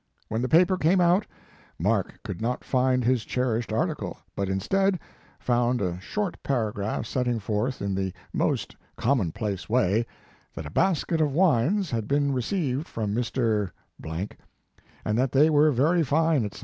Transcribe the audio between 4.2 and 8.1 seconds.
but instead found a short para graph setting forth in